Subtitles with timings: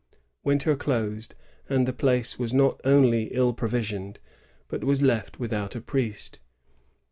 [0.43, 1.35] Winter dosed,
[1.69, 4.17] and the place was not only Hi provisioned,
[4.67, 6.39] but was left without a priest.